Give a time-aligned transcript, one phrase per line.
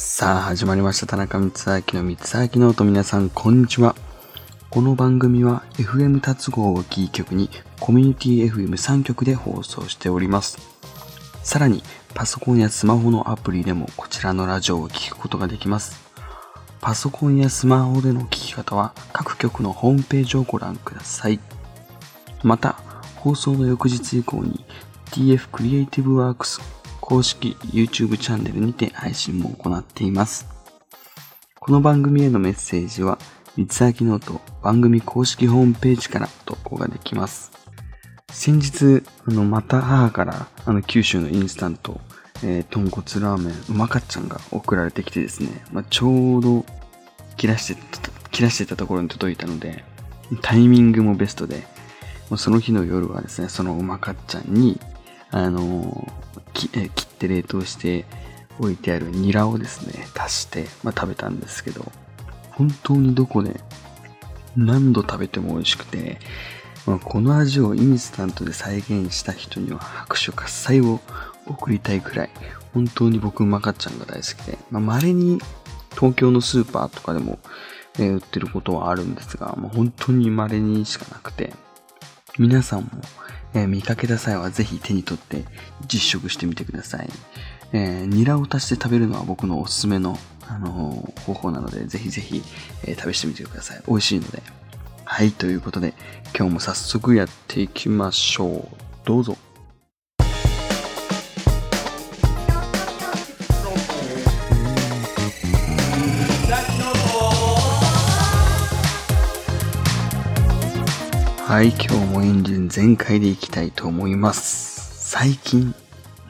[0.00, 1.08] さあ、始まりました。
[1.08, 2.84] 田中光秋の光秋Note。
[2.84, 3.96] 皆さん、こんにちは。
[4.70, 7.50] この番組は FM 達合をキー局に
[7.80, 10.58] コミュニティ FM3 局で放送しております。
[11.42, 11.82] さらに、
[12.14, 15.98] パソコンやスマホのアプリでもこちらのラジオを聞くことができます。
[16.80, 21.40] パソコンやスマホでの聞き方は各局のホームページをご覧ください。
[22.44, 22.74] また、
[23.16, 24.64] 放送の翌日以降に
[25.06, 26.60] TF クリエイティブワークス
[27.08, 30.46] 公式 YouTube チャンネルにて配信も行っています。
[31.58, 33.18] この番組へのメッセージは、
[33.56, 37.50] 三つ明ノート番組公式ホームページから投稿ができます。
[38.30, 41.98] 先日、あの、また母から、あの、九州のインスタント、
[42.44, 46.66] えー、豚骨ラーメン、うまかっちゃんが送られてきてですね、まあ、ちょうど
[47.38, 47.82] 切らして、
[48.32, 49.82] 切らしてたところに届いたので、
[50.42, 51.66] タイミングもベストで、
[52.28, 54.78] もうその日の夜はですね、そのうまかっちゃんに、
[55.30, 56.06] あの
[56.66, 58.04] 切って冷凍して
[58.58, 61.84] 置いてあるニラをですね、足して、まあ、食べたんですけど、
[62.50, 63.60] 本当にどこで
[64.56, 66.18] 何度食べても美味しくて、
[66.86, 71.00] まあ、この味をインスタントで再現した人には拍手喝采を
[71.46, 72.30] 送りたいくらい、
[72.74, 75.38] 本当に僕うまかっちゃんが大好きで、まあ、稀に
[75.92, 77.38] 東京のスーパーとかでも、
[78.00, 81.52] え売ってることはあるんですが、まあ、本当に稀にしかなくて、
[82.38, 82.90] 皆さんも、
[83.54, 85.44] えー見かけた際はぜひ手に取って
[85.88, 87.08] 実食してみてください。
[87.72, 92.42] えーニラを足して食べるのは僕のおすすめの、あのー方法なので、ぜひぜひ、
[92.84, 93.82] えー試してみてください。
[93.88, 94.42] 美味しいので。
[95.04, 95.94] はい、ということで、
[96.36, 98.76] 今日も早速やっていきましょう。
[99.04, 99.36] どうぞ。
[111.48, 115.08] はい、今日もエンジン全開でいきたいと思います。
[115.10, 115.74] 最近、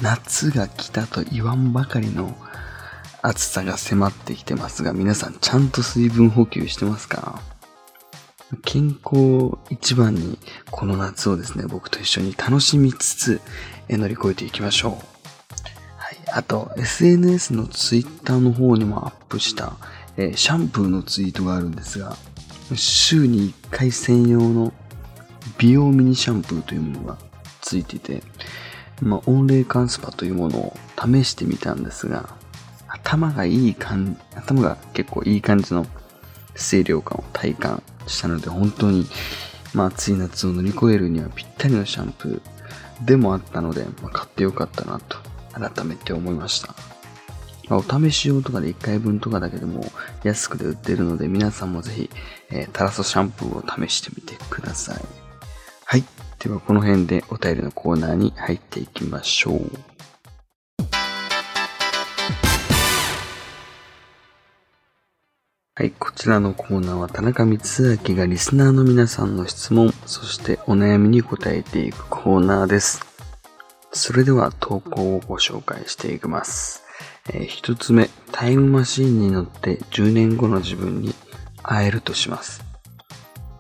[0.00, 2.36] 夏が来たと言わんばかりの
[3.20, 7.42] 暑さが迫ってきてますが、皆さんちゃんと水分補給してますか？
[8.64, 10.38] 健康一番に
[10.70, 13.40] この夏をですね、僕と一緒に楽しみつつ
[13.88, 14.92] 乗り越えていきましょう。
[15.96, 16.16] はい。
[16.32, 19.72] あと、SNS の Twitter の方にもアップした、
[20.16, 22.16] えシャンプーのツイートがあるんですが、
[22.76, 24.72] 週に1回専用の
[25.58, 27.18] 美容ミニシャンプーというものが
[27.60, 28.22] ついてて、
[29.02, 32.36] まあ、温冷感スパというものを試してみたんですが、
[32.88, 35.86] 頭がいい感じ頭が結構いい感じの
[36.56, 39.06] 清涼感を体感したので、本当に、
[39.74, 45.18] まあ、暑い夏を乗り越えるにはぴったりのシャンプーでもあったので、まあ、買ってよかったなと
[45.52, 46.74] 改めて思いました。
[47.68, 49.84] まあお試し用とかで1回分とかだけでも
[50.24, 52.10] 安くで売ってるので皆さんもぜひ、
[52.50, 55.17] えータラソシャンプーを試してみてください。
[55.90, 56.04] はい。
[56.38, 59.70] ではこの辺でお便りのコーナーに入っていきましょう。
[65.74, 65.90] はい。
[65.92, 67.58] こちらのコーナーは田中光
[68.06, 73.00] 明がリスナーの皆さんの質問、そしてお悩みに答えていくコーナーです。
[73.90, 76.82] それでは投稿をご紹介していきます。
[77.30, 81.14] えー一つ目、タイムマシーンに乗って10年後の自分に
[81.62, 82.67] 会えるとします。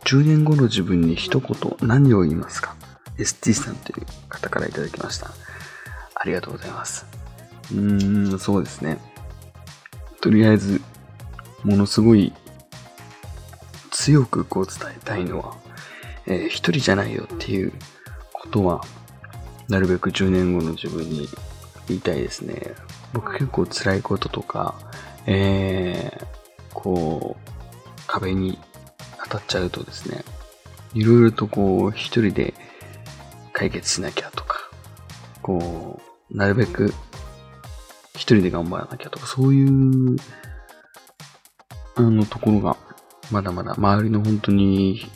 [0.08, 2.74] 10年後の自分に一言何を言いますか
[3.18, 5.30] ?ST さんという方からいただきました。
[6.14, 7.04] ありがとうございます。
[7.70, 8.96] うーん、そうですね。
[10.22, 10.80] とりあえず、
[11.62, 12.32] ものすごい
[13.90, 15.56] 強くこう伝えたいのは、
[16.26, 17.74] えー一人じゃないよっていう
[18.32, 18.80] ことは、
[19.68, 21.28] なるべく10年後の自分に
[21.86, 22.72] 言いたいですね。
[23.12, 24.74] 僕結構辛いこととか、
[25.26, 26.26] えー、
[26.72, 27.50] こう、
[28.06, 28.58] 壁に
[29.28, 30.24] 当たっちゃうとですね、
[30.94, 32.54] いろいろとこう、一人で
[33.52, 34.70] 解決しなきゃとか、
[35.42, 36.00] こ
[36.30, 36.92] う、なるべく
[38.14, 40.16] 一人で頑張らなきゃとか、そういう、
[41.96, 42.76] あの、ところが、
[43.30, 45.06] まだまだ周りの本当に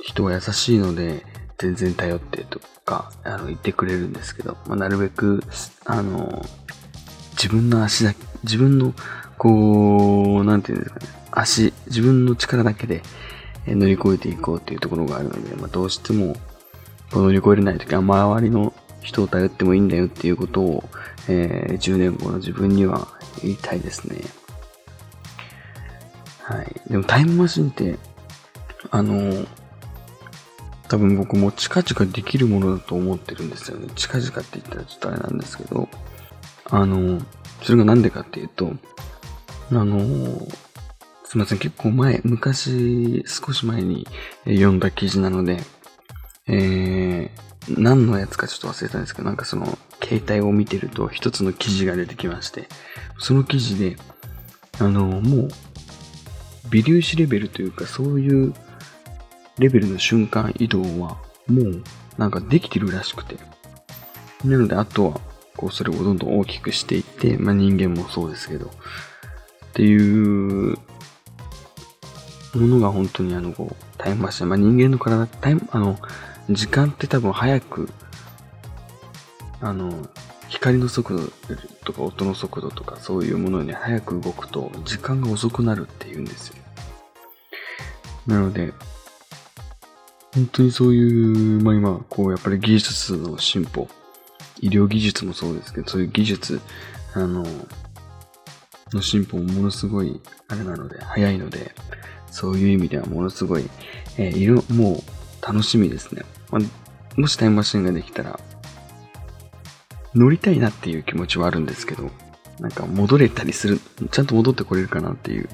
[0.00, 1.24] 人は優しいので、
[1.58, 5.42] 全然頼ってとか、あの、言ってくれるんですけど、まあ、なるべく、
[5.84, 6.44] あの、
[7.32, 8.94] 自分の足だけ、自分の、
[9.38, 13.02] こう、なんていうんですかね、足、自分の力だけで
[13.66, 16.36] 乗り越えていこうっていうところがあるので、まあ、どうしても、
[17.12, 20.84] 乗り越えれないときは、周りの人を頼ってもいいんだよっていうことを、
[21.28, 23.08] えー10年後の自分には
[23.42, 24.20] 言いたいですね。
[26.42, 26.90] はい。
[26.90, 27.98] でもタイムマシンって、
[28.90, 29.46] あの、
[30.88, 33.88] 多分僕も近々できるものだと思ってるんですよね。
[33.94, 35.88] 近々って言ったらちょっとあれなんですけど、
[36.70, 37.20] あの、
[37.62, 38.72] それがなんでかっていうと、
[39.70, 40.46] あの、
[41.32, 44.06] すいません、結構前、昔、少し前に
[44.44, 45.62] 読んだ記事なので、
[46.46, 52.68] えー、何のやつかちょっと忘れたんですけど、なんかその、携帯を見てると一つの記事が出てきまして、
[53.18, 53.96] その記事で、
[54.78, 55.48] あの、もう、
[56.68, 58.52] 微粒子レベルというか、そういう
[59.58, 61.82] レベルの瞬間移動は、もう、
[62.18, 63.38] なんかできてるらしくて。
[64.44, 65.20] なので、あとは、
[65.56, 68.68] こう、それをどんどん大きくしていって、まあ人間もそうですけど、っ
[69.72, 70.76] ていう
[72.54, 74.48] ものが本当にあの、こう、タイムマシン。
[74.48, 75.98] まあ、人間の体、タイム、あの、
[76.50, 77.88] 時間って多分早く、
[79.60, 80.08] あの、
[80.48, 86.56] 光の速度とか音の速度とかそういうものに早く動くと時間が遅くなるっていうんですよ。
[88.26, 88.72] なので、
[90.34, 93.88] 本当にそういう、まあ今、こうやっぱり技術の進歩、
[94.60, 96.60] 医療技術もそうですけど、そういう技術、
[97.14, 97.44] あの、
[98.96, 101.74] の進歩もものすごい、あれなので、早いので、
[102.30, 103.68] そういう意味ではものすごい、
[104.16, 105.02] えー、色、も
[105.42, 106.22] う楽しみですね。
[106.50, 108.40] まあ、もしタイムマシンができたら、
[110.14, 112.10] 乗りたいなっていう気持ちはあるんですけど、
[112.60, 113.80] なんか戻れたりする、
[114.10, 115.48] ちゃんと戻ってこれるかなっていう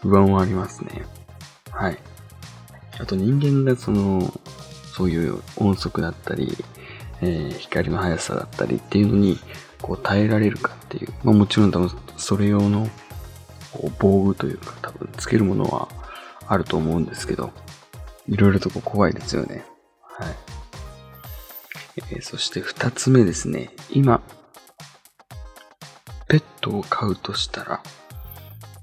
[0.00, 1.04] 不安はありますね。
[1.70, 1.98] はい。
[2.98, 4.32] あと人間がその、
[4.96, 6.56] そういう音速だったり、
[7.20, 9.38] えー、光の速さだったりっていうのに、
[9.82, 11.12] こう耐えられるかっていう。
[11.24, 11.70] まあもちろん
[12.16, 12.88] それ用の
[13.98, 15.88] 防具というか多分つけるものは
[16.46, 17.52] あると思うんですけど、
[18.28, 19.64] いろいろと怖いですよね。
[20.02, 20.34] はい。
[21.96, 23.70] えー、そして二つ目ですね。
[23.90, 24.20] 今、
[26.28, 27.82] ペットを飼うとしたら、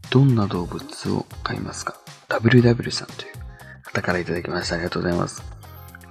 [0.10, 1.95] どんな動物を飼いますか
[2.30, 3.34] ?WW さんという
[3.84, 4.75] 方からいただきました。
[4.75, 5.44] ありがとうございます。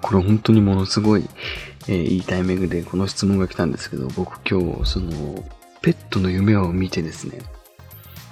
[0.03, 1.29] これ本当にものすごい、
[1.89, 5.45] えー、いいタイミングでこの質問が来たんですけど、僕今日、その、
[5.83, 7.41] ペットの夢を見てですね、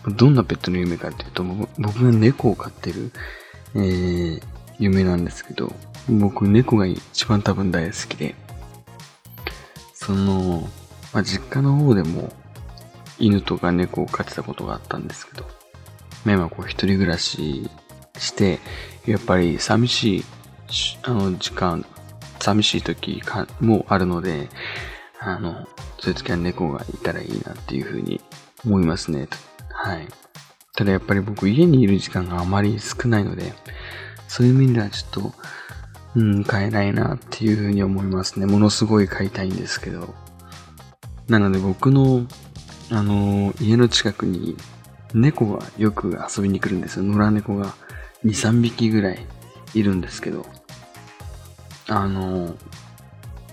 [0.07, 1.45] どんなペットの夢かっていうと、
[1.79, 3.13] 僕が猫を飼ってる、
[3.75, 4.43] えー、
[4.79, 5.73] 夢なんですけど、
[6.09, 8.35] 僕猫が一番多分大好きで、
[9.95, 10.69] その、
[11.13, 12.33] まあ、実家の方でも
[13.19, 15.45] 犬とか猫を飼ってたことがあったんですけど、
[16.25, 17.71] まあ、今こう一人暮らし
[18.19, 18.61] して、
[19.07, 20.25] やっぱり寂しい、
[21.03, 21.85] あの時間、
[22.41, 23.23] 寂しい時
[23.61, 24.49] もあるので、
[25.21, 25.67] あの、
[25.99, 28.21] そういう時は猫がいたらいいなっていうふうに
[28.65, 29.29] 思いますね。
[29.71, 30.09] はい。
[30.75, 33.53] ただやっぱり僕家にいる時間があまり少ないので、
[34.29, 35.33] そういう意味ではちょっと
[36.17, 38.47] うん、買えないなっていうふうに思いますね。
[38.47, 40.15] ものすごい買いたいんですけど。
[41.29, 42.27] なので僕の、
[42.91, 44.57] あの、家の近くに
[45.15, 47.05] 猫がよく遊びに来るんですよ。
[47.05, 47.75] 野良猫が
[48.25, 49.27] 2、3匹ぐらい
[49.75, 50.47] いるんですけど。
[51.89, 52.57] あの、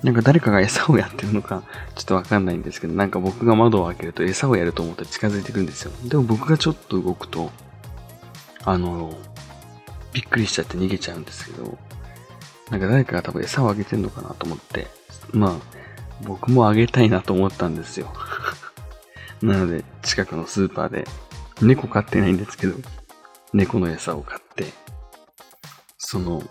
[0.05, 1.63] なんか誰かが餌をやってるのか
[1.95, 5.91] ちょっとわかんないんですけど、なんか僕が窓を開けると餌をやると思って近づいてくるんですよ。
[6.07, 7.49] でも僕がちょっと動くと、
[8.63, 9.17] あの、
[10.13, 11.79] びっくりしちゃって逃げちゃうんですけど、
[12.69, 14.85] なんか誰かが多分餌をあげてんのかなと思って、
[15.33, 15.55] まあ、
[16.23, 18.13] 僕もあげたいなと思ったんですよ。
[19.41, 21.07] なので、近くのスーパーで、
[21.63, 22.75] 猫飼ってないんですけど、
[23.53, 24.71] 猫の餌を買って、
[25.97, 26.43] その、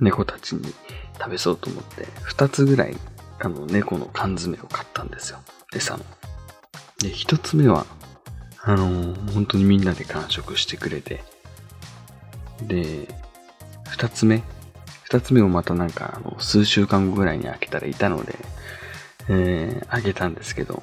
[0.00, 0.74] 猫たちに
[1.20, 2.96] 食べそうと思って、二つぐらい、
[3.38, 5.38] あの、猫の缶詰を買ったんですよ。
[5.74, 6.04] 餌の。
[6.98, 7.86] で、一つ目は、
[8.62, 11.22] あのー、本当にみんなで完食してくれて、
[12.62, 13.08] で、
[13.88, 14.42] 二つ目
[15.04, 18.36] 二つ目をまたなんか、あの、数週間後ぐらいに開けたらいたので、
[19.28, 20.82] えー、あげたんですけど、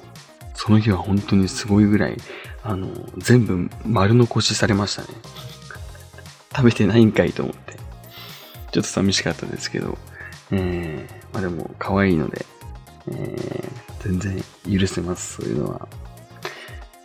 [0.54, 2.16] その日は本当にすごいぐらい、
[2.62, 5.08] あの、全部丸残しされましたね。
[6.54, 7.74] 食べてないんかいと思って。
[8.72, 9.96] ちょっと寂しかったですけど、
[10.50, 12.44] えー、まあでも可愛いので、
[13.10, 15.88] えー、全然許せます、そういうのは。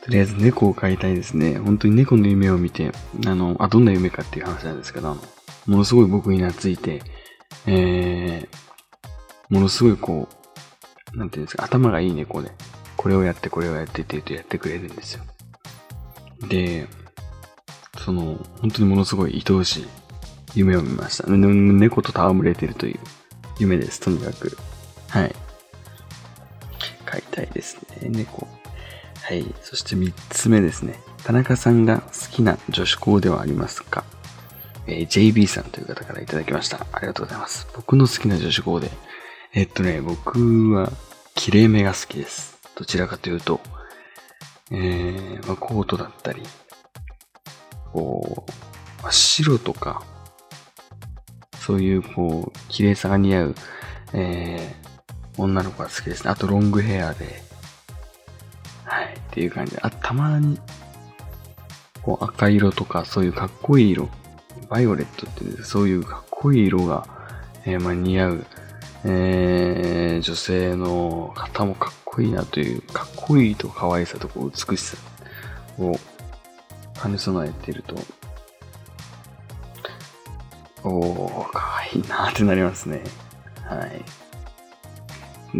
[0.03, 1.57] とりあえず猫を飼いたいですね。
[1.57, 2.91] 本当に猫の夢を見て、
[3.25, 5.21] あの、あ、どんな夢かっていう話なんですけど、あの、
[5.65, 7.01] ものすごい僕に懐いて、
[7.65, 10.27] えー、ものすごいこ
[11.13, 12.51] う、なんていうんですか、頭がいい猫で、
[12.97, 15.23] これをやってこれをやってって言うとやってくれるんですよ。
[16.49, 16.87] で、
[17.99, 19.87] その、本当にものすごい愛おしい
[20.55, 21.27] 夢を見ました。
[21.29, 22.99] 猫と戯れてるという
[23.59, 24.57] 夢です、とにかく。
[25.09, 25.35] はい。
[27.05, 28.47] 飼いたいですね、猫。
[29.21, 29.53] はい。
[29.61, 30.99] そして三つ目ですね。
[31.23, 34.03] 田中さんが好きな女子校ではありますか？
[34.87, 36.85] えー、JB さんという方からいただきました。
[36.91, 37.67] ありがとうございます。
[37.73, 38.91] 僕の好きな女子校で。
[39.53, 40.91] えっとね、僕は、
[41.35, 42.57] 綺麗めが好きです。
[42.75, 43.61] どちらかというと、
[44.71, 46.43] えー、まあ、コートだったり、
[47.93, 48.51] こう、
[49.03, 50.03] まあ、白とか、
[51.65, 53.55] そういう、こう、綺麗さが似合う、
[54.11, 56.29] えー、女の子が好きですね。
[56.29, 57.41] あと、ロングヘアで、
[58.83, 59.79] はい、っていう感じで。
[59.81, 60.59] あ、たまに、
[62.01, 64.09] こう、赤色とか、そういうかっこいい色
[64.69, 67.07] バイオレットって、そういうかっこいい色が、
[67.65, 68.45] えー、まあ、似合う、
[69.05, 74.97] えー、女性の方もかっこいいなという、かっこいいと可愛さとこう美しさ
[75.79, 75.97] を
[77.01, 77.95] 兼ね備えていると、
[80.83, 83.03] おー、可愛いなってなりますね。
[83.65, 84.03] はい。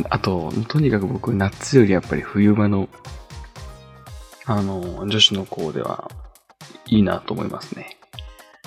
[0.10, 2.90] あと、とにかく僕、夏よりやっぱり冬場の、
[4.46, 6.12] あの、女子の子では、
[6.88, 7.98] いいなと思いますね。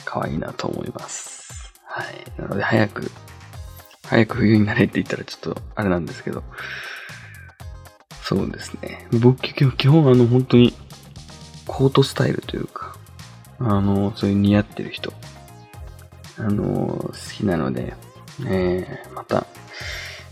[0.05, 1.75] 可愛いなと思います。
[1.85, 2.41] はい。
[2.41, 3.11] なので、早く、
[4.05, 6.43] 早く冬になれって言ったらちょっと、あれなんですけど、
[8.23, 9.07] そうですね。
[9.21, 10.75] 僕、基本、あの、本当に、
[11.67, 12.97] コートスタイルというか、
[13.59, 15.13] あの、そういう似合ってる人、
[16.39, 17.95] あの、好きなので、
[18.47, 19.47] えー、また、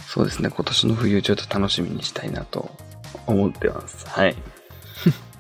[0.07, 2.71] そうですね、今年の冬ちょっと楽しみにしたいなと
[3.27, 4.07] 思ってます。
[4.09, 4.37] はい。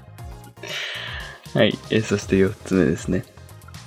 [1.54, 3.24] はい、えー、そして4つ目ですね。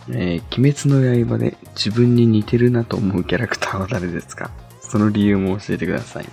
[0.09, 4.51] えー、鬼滅の刃で自分に似てるなと思うキャラクターは誰ですか？
[4.79, 6.25] その理由も教えてください。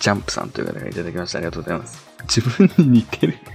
[0.00, 1.38] ジャンプさんという方がいただきました。
[1.38, 2.04] ありがとうございます。
[2.22, 3.38] 自分に似てる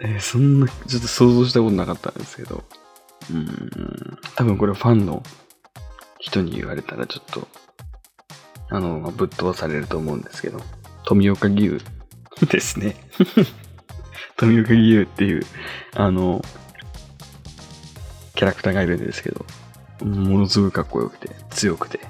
[0.00, 2.64] えー、そんな、ちょっと想像したことなかったんですけど。
[3.30, 5.22] うん、多分これファンの
[6.18, 7.48] 人に言われたらちょっと
[8.70, 10.60] あの、ぶっ飛ばされると思うんですけど、
[11.04, 11.80] 富岡義勇
[12.50, 12.96] ですね。
[14.36, 15.46] 富岡義勇っていう、
[15.94, 16.44] あの、
[18.34, 19.46] キャラクターがいるんですけど、
[20.04, 22.00] ものすごいかっこよくて、強くて、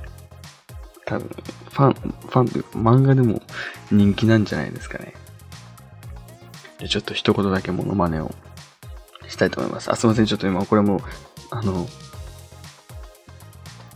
[1.04, 1.28] 多分、
[1.70, 3.42] ファン、ファンというか漫画でも
[3.90, 5.12] 人気なんじゃないですかね。
[6.78, 8.34] でちょっと一言だけモノマネを
[9.34, 9.90] したいと思います。
[9.90, 10.26] あ、すいません。
[10.26, 11.00] ちょっと今これも、
[11.50, 11.86] あの、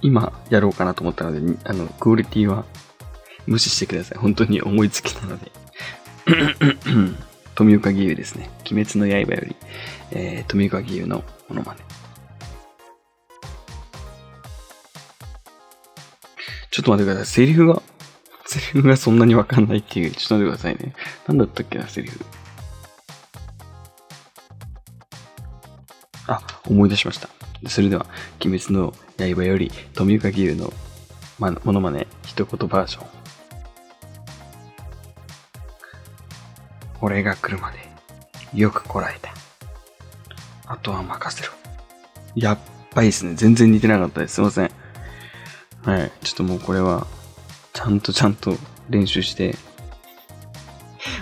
[0.02, 2.64] 今やろうかなと思ったので、あの、クオリティは
[3.46, 4.18] 無視してください。
[4.18, 5.50] 本当に思いつきなので。
[7.54, 8.50] 富岡義勇ですね。
[8.70, 9.56] 鬼滅の刃より、
[10.12, 11.80] えー、富岡義勇のものまね。
[16.70, 17.34] ちょっと待ってください。
[17.34, 17.82] セリフが、
[18.46, 20.12] セリフがそんなにわかんないっていう。
[20.12, 20.94] ちょっと待ってくださいね。
[21.26, 22.24] なんだったっけな、セリフ。
[26.28, 27.28] あ、思い出しました。
[27.68, 28.06] それでは、
[28.44, 30.72] 鬼滅の刃より富岡義勇の、
[31.38, 33.08] ま、ものまね一言バージョン。
[37.00, 37.78] 俺が来るまで
[38.54, 39.32] よくこらえた。
[40.66, 41.52] あとは任せろ。
[42.36, 42.58] やっ
[42.94, 43.34] ばいですね。
[43.34, 44.34] 全然似てなかったです。
[44.34, 44.70] すいません。
[45.84, 46.12] はい。
[46.22, 47.06] ちょっともうこれは、
[47.72, 48.56] ちゃんとちゃんと
[48.90, 49.54] 練習して、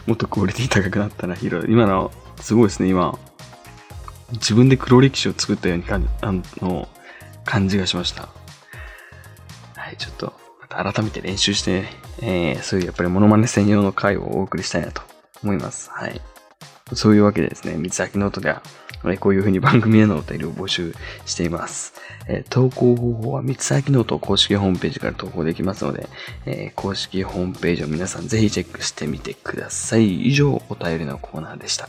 [0.07, 1.69] もっとクオリティ高くなったらいろいろ。
[1.69, 2.11] 今の、
[2.41, 3.19] すごいですね、今。
[4.33, 6.89] 自分で黒歴史を作ったようにかあの
[7.45, 8.29] 感じがしました。
[9.77, 11.85] はい、ちょっと、また改めて練習して、
[12.21, 15.03] えー、そういうやっぱりモノマネ専用の回をお送りしたいなと
[15.43, 15.91] 思います。
[15.91, 16.21] はい。
[16.95, 18.63] そういうわけでですね、三崎ノートでは、
[19.21, 21.95] こういうふうに番組へのお便りを募集しています。
[22.27, 26.09] えー、投稿方法は三崎ノート公式ホームページから投稿できますので、
[26.47, 30.23] えー、公式ホームページを皆さんぜひチェックしてみてください。
[30.23, 31.89] 以上、お便りのコーナーでした。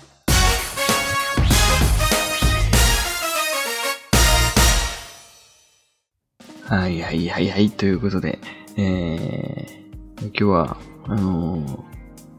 [6.69, 7.71] はいはいはいはい。
[7.71, 8.39] ということで、
[8.75, 11.83] えー、今日は、あのー、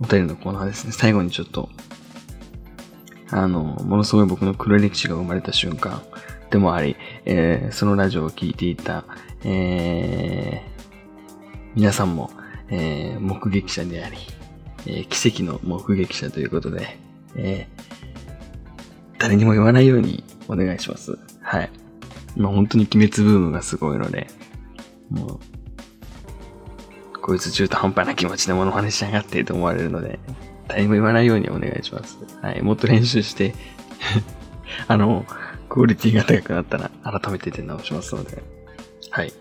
[0.02, 0.92] お便りのコーナーですね。
[0.92, 1.70] 最後にちょっと、
[3.30, 6.02] あのー、ものすごい僕の黒歴史が生まれた瞬間
[6.50, 9.04] でもあり、えー、そのラジオを聴いていた、
[9.44, 10.82] えー、
[11.74, 12.30] 皆さんも、
[12.68, 14.18] えー、目撃者であり、
[14.86, 16.98] えー、奇跡の目撃者ということで、
[17.34, 21.18] えー、誰にも言わないようにお願いします。
[21.40, 21.70] はい。
[22.38, 24.28] ま本当に鬼滅ブームがすごいので、
[25.10, 30.18] もう、こいつ中途半端な気持ちで物真似しやがってと思われるので、
[30.68, 32.18] 誰も言わないようにお願いします。
[32.40, 33.54] はい、もっと練習して
[34.86, 35.26] あの、
[35.68, 38.42] クオリティが高くなったら改めて出直しますので、
[39.10, 39.32] はい。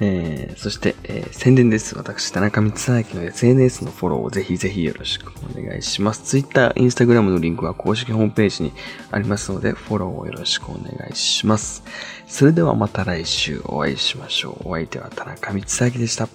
[0.00, 1.96] えー、そして、えー、宣伝です。
[1.96, 6.22] 私、田中光明の SNS のフォローをぜひぜひよろしくお願いします。
[6.24, 8.72] Twitter、Instagram のリンクは公式ホームページに
[9.10, 11.82] ありますので、フォローをよろしくお願いします。
[12.26, 14.68] それではまた来週お会いしましょう。
[14.68, 16.28] お相手は田中光明でした。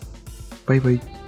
[0.65, 1.20] バイバイ。